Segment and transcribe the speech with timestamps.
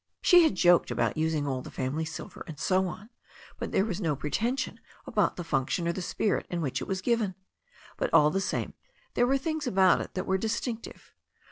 [0.23, 3.11] She had joked about using all the family silver, and so on,
[3.59, 7.01] but there was no pretension about the fimction or the spirit in which it was
[7.03, 7.35] given.
[7.97, 8.73] But, all the same,
[9.13, 11.13] there were things about it that were distinctive.